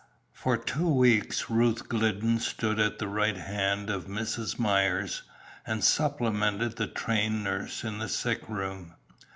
[0.33, 4.57] For two weeks Ruth Glidden stood at the right hand of Mrs.
[4.57, 5.21] Myers,
[5.63, 8.95] and supplemented the trained nurse in the sick room.